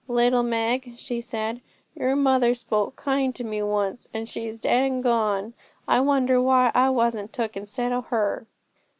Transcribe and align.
'Little 0.07 0.41
Meg,' 0.41 0.93
she 0.97 1.21
said, 1.21 1.61
'your 1.93 2.15
mother 2.15 2.55
spoke 2.55 2.95
kind 2.95 3.35
to 3.35 3.43
me 3.43 3.61
once, 3.61 4.07
and 4.15 4.23
now 4.23 4.25
she's 4.25 4.57
dead 4.57 4.83
and 4.85 5.03
gone. 5.03 5.53
I 5.87 5.99
wonder 5.99 6.41
why 6.41 6.71
I 6.73 6.89
wasn't 6.89 7.31
took 7.31 7.55
instead 7.55 7.91
o' 7.91 8.01
her?' 8.01 8.47